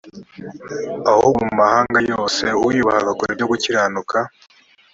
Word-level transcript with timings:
ahubwo 1.11 1.39
mu 1.47 1.53
mahanga 1.61 1.99
yose 2.11 2.43
uyubaha 2.67 2.99
agakora 3.03 3.29
ibyo 3.31 3.45
gukiranuka 3.51 4.17